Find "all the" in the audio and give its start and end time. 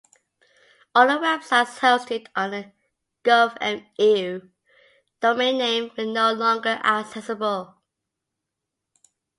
0.95-1.13